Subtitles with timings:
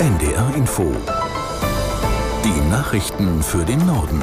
[0.00, 0.96] NDR Info.
[2.42, 4.22] Die Nachrichten für den Norden.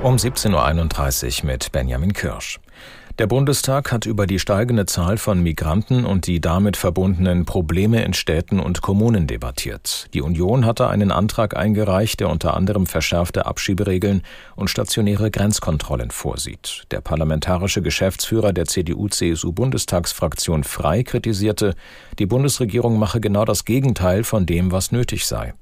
[0.00, 2.60] Um 17.31 Uhr mit Benjamin Kirsch.
[3.22, 8.14] Der Bundestag hat über die steigende Zahl von Migranten und die damit verbundenen Probleme in
[8.14, 10.08] Städten und Kommunen debattiert.
[10.12, 14.24] Die Union hatte einen Antrag eingereicht, der unter anderem verschärfte Abschieberegeln
[14.56, 16.82] und stationäre Grenzkontrollen vorsieht.
[16.90, 21.76] Der parlamentarische Geschäftsführer der CDU-CSU-Bundestagsfraktion Frei kritisierte,
[22.18, 25.54] die Bundesregierung mache genau das Gegenteil von dem, was nötig sei.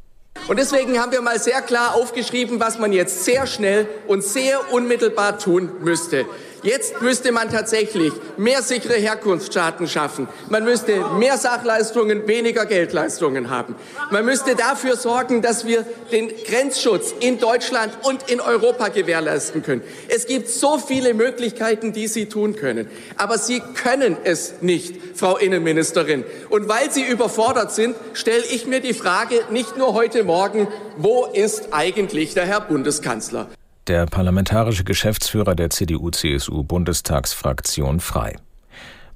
[0.49, 4.73] Und deswegen haben wir mal sehr klar aufgeschrieben, was man jetzt sehr schnell und sehr
[4.73, 6.25] unmittelbar tun müsste.
[6.63, 10.29] Jetzt müsste man tatsächlich mehr sichere Herkunftsstaaten schaffen.
[10.49, 13.77] Man müsste mehr Sachleistungen, weniger Geldleistungen haben.
[14.11, 19.83] Man müsste dafür sorgen, dass wir den Grenzschutz in Deutschland und in Europa gewährleisten können.
[20.09, 22.91] Es gibt so viele Möglichkeiten, die Sie tun können.
[23.17, 26.25] Aber Sie können es nicht, Frau Innenministerin.
[26.51, 31.27] Und weil Sie überfordert sind, stelle ich mir die Frage nicht nur heute Morgen, wo
[31.27, 33.49] ist eigentlich der Herr Bundeskanzler?
[33.91, 38.37] Der parlamentarische Geschäftsführer der CDU-CSU-Bundestagsfraktion frei.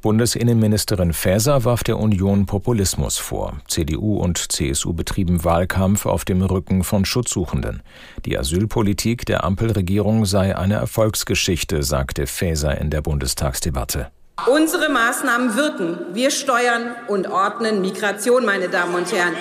[0.03, 3.61] Bundesinnenministerin Faeser warf der Union Populismus vor.
[3.69, 7.84] CDU und CSU betrieben Wahlkampf auf dem Rücken von Schutzsuchenden.
[8.25, 14.11] Die Asylpolitik der Ampelregierung sei eine Erfolgsgeschichte, sagte Faeser in der Bundestagsdebatte.
[14.46, 15.96] Unsere Maßnahmen wirken.
[16.12, 19.34] Wir steuern und ordnen Migration, meine Damen und Herren.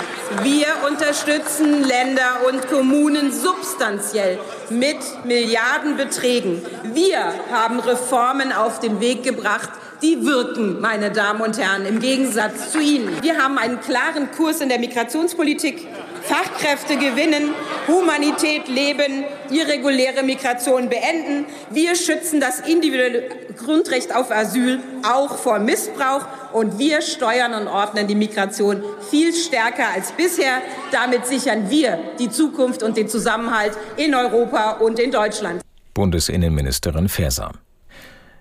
[0.44, 6.61] Wir unterstützen Länder und Kommunen substanziell mit Milliardenbeträgen.
[6.94, 9.71] Wir haben Reformen auf den Weg gebracht,
[10.03, 13.21] die wirken, meine Damen und Herren, im Gegensatz zu Ihnen.
[13.21, 15.88] Wir haben einen klaren Kurs in der Migrationspolitik.
[16.24, 17.54] Fachkräfte gewinnen,
[17.88, 21.46] Humanität leben, irreguläre Migration beenden.
[21.70, 23.24] Wir schützen das individuelle
[23.58, 29.90] Grundrecht auf Asyl auch vor Missbrauch und wir steuern und ordnen die Migration viel stärker
[29.94, 30.62] als bisher.
[30.92, 35.62] Damit sichern wir die Zukunft und den Zusammenhalt in Europa und in Deutschland.
[35.94, 37.52] Bundesinnenministerin Faeser.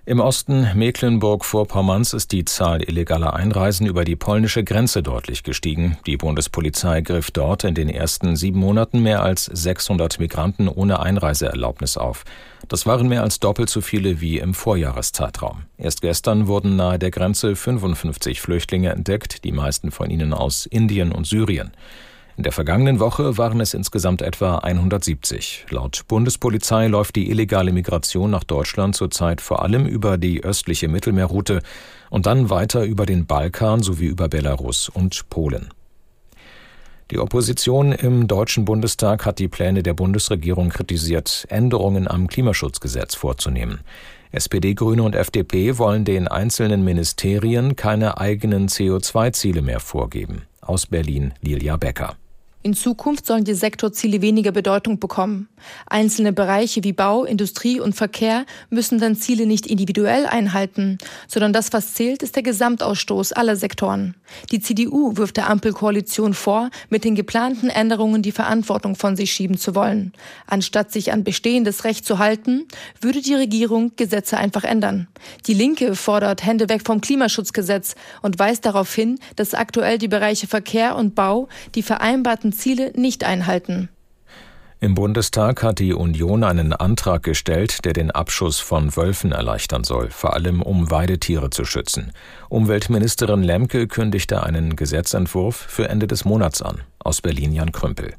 [0.05, 5.97] Im Osten Mecklenburg-Vorpommerns ist die Zahl illegaler Einreisen über die polnische Grenze deutlich gestiegen.
[6.07, 11.97] Die Bundespolizei griff dort in den ersten sieben Monaten mehr als 600 Migranten ohne Einreiseerlaubnis
[11.97, 12.25] auf.
[12.67, 15.67] Das waren mehr als doppelt so viele wie im Vorjahreszeitraum.
[15.79, 21.13] Erst gestern wurden nahe der Grenze 55 Flüchtlinge entdeckt, die meisten von ihnen aus Indien
[21.13, 21.71] und Syrien.
[22.37, 25.67] In der vergangenen Woche waren es insgesamt etwa 170.
[25.69, 31.61] Laut Bundespolizei läuft die illegale Migration nach Deutschland zurzeit vor allem über die östliche Mittelmeerroute
[32.09, 35.69] und dann weiter über den Balkan sowie über Belarus und Polen.
[37.11, 43.81] Die Opposition im Deutschen Bundestag hat die Pläne der Bundesregierung kritisiert, Änderungen am Klimaschutzgesetz vorzunehmen.
[44.31, 50.47] SPD, Grüne und FDP wollen den einzelnen Ministerien keine eigenen CO2-Ziele mehr vorgeben.
[50.63, 52.17] Aus Berlin Lilia Becker.
[52.65, 55.49] In Zukunft sollen die Sektorziele weniger Bedeutung bekommen.
[55.87, 61.73] Einzelne Bereiche wie Bau, Industrie und Verkehr müssen dann Ziele nicht individuell einhalten, sondern das,
[61.73, 64.15] was zählt, ist der Gesamtausstoß aller Sektoren.
[64.53, 69.59] Die CDU wirft der Ampelkoalition vor, mit den geplanten Änderungen die Verantwortung von sich schieben
[69.59, 70.13] zu wollen.
[70.47, 72.69] Anstatt sich an bestehendes Recht zu halten,
[73.01, 75.09] würde die Regierung Gesetze einfach ändern.
[75.49, 80.47] Die Linke fordert Hände weg vom Klimaschutzgesetz und weist darauf hin, dass aktuell die Bereiche
[80.47, 83.89] Verkehr und Bau die vereinbarten Ziele nicht einhalten.
[84.83, 90.11] Im Bundestag hat die Union einen Antrag gestellt, der den Abschuss von Wölfen erleichtern soll,
[90.11, 92.11] vor allem um Weidetiere zu schützen.
[92.49, 96.81] Umweltministerin Lemke kündigte einen Gesetzentwurf für Ende des Monats an.
[96.99, 98.15] Aus Berlin Jan Krümpel.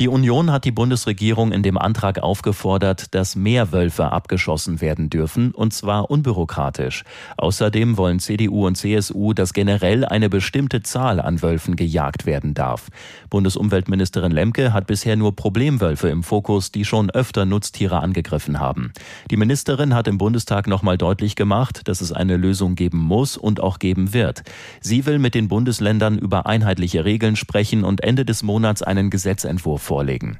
[0.00, 5.50] Die Union hat die Bundesregierung in dem Antrag aufgefordert, dass mehr Wölfe abgeschossen werden dürfen,
[5.50, 7.04] und zwar unbürokratisch.
[7.36, 12.88] Außerdem wollen CDU und CSU, dass generell eine bestimmte Zahl an Wölfen gejagt werden darf.
[13.28, 18.94] Bundesumweltministerin Lemke hat bisher nur Problemwölfe im Fokus, die schon öfter Nutztiere angegriffen haben.
[19.30, 23.60] Die Ministerin hat im Bundestag nochmal deutlich gemacht, dass es eine Lösung geben muss und
[23.60, 24.44] auch geben wird.
[24.80, 29.89] Sie will mit den Bundesländern über einheitliche Regeln sprechen und Ende des Monats einen Gesetzentwurf
[29.90, 30.38] vorlegen.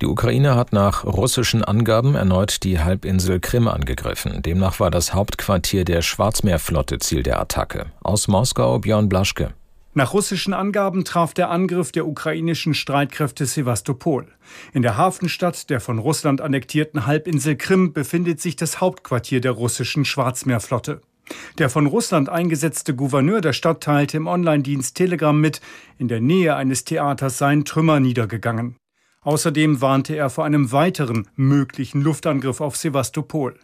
[0.00, 4.42] Die Ukraine hat nach russischen Angaben erneut die Halbinsel Krim angegriffen.
[4.42, 7.92] Demnach war das Hauptquartier der Schwarzmeerflotte Ziel der Attacke.
[8.02, 9.52] Aus Moskau Björn Blaschke.
[9.92, 14.26] Nach russischen Angaben traf der Angriff der ukrainischen Streitkräfte Sevastopol.
[14.72, 20.04] In der Hafenstadt der von Russland annektierten Halbinsel Krim befindet sich das Hauptquartier der russischen
[20.04, 21.02] Schwarzmeerflotte.
[21.58, 25.60] Der von Russland eingesetzte Gouverneur der Stadt teilte im Online-Dienst Telegram mit,
[25.98, 28.76] in der Nähe eines Theaters seien Trümmer niedergegangen.
[29.22, 33.58] Außerdem warnte er vor einem weiteren möglichen Luftangriff auf Sevastopol.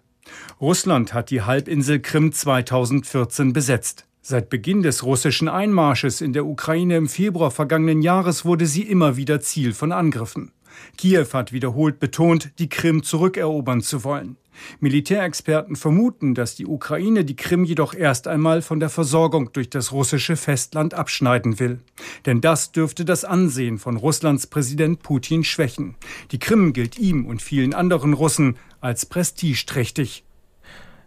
[0.60, 4.06] Russland hat die Halbinsel Krim 2014 besetzt.
[4.20, 9.16] Seit Beginn des russischen Einmarsches in der Ukraine im Februar vergangenen Jahres wurde sie immer
[9.16, 10.50] wieder Ziel von Angriffen.
[10.96, 14.36] Kiew hat wiederholt betont, die Krim zurückerobern zu wollen.
[14.80, 19.92] Militärexperten vermuten, dass die Ukraine die Krim jedoch erst einmal von der Versorgung durch das
[19.92, 21.80] russische Festland abschneiden will.
[22.24, 25.94] Denn das dürfte das Ansehen von Russlands Präsident Putin schwächen.
[26.30, 30.24] Die Krim gilt ihm und vielen anderen Russen als prestigeträchtig.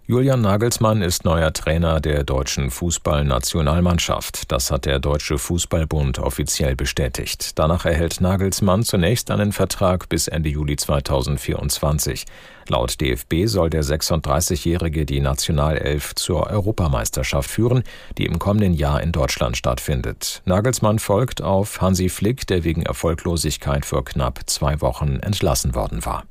[0.10, 4.52] Julian Nagelsmann ist neuer Trainer der deutschen Fußballnationalmannschaft.
[4.52, 7.60] Das hat der Deutsche Fußballbund offiziell bestätigt.
[7.60, 12.26] Danach erhält Nagelsmann zunächst einen Vertrag bis Ende Juli 2024.
[12.70, 17.84] Laut DFB soll der 36-Jährige die Nationalelf zur Europameisterschaft führen,
[18.18, 20.42] die im kommenden Jahr in Deutschland stattfindet.
[20.46, 26.24] Nagelsmann folgt auf Hansi Flick, der wegen Erfolglosigkeit vor knapp zwei Wochen entlassen worden war.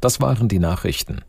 [0.00, 1.22] Das waren die Nachrichten.